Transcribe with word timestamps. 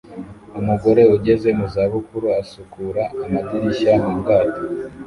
Umugore 0.59 1.01
ugeze 1.15 1.49
mu 1.57 1.65
za 1.73 1.83
bukuru 1.93 2.27
asukura 2.41 3.03
amadirishya 3.23 3.93
mu 4.03 4.11
bwato 4.19 4.61